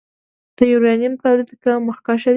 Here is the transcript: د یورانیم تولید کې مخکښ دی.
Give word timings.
د 0.57 0.59
یورانیم 0.71 1.13
تولید 1.21 1.49
کې 1.61 1.71
مخکښ 1.87 2.21
دی. 2.25 2.29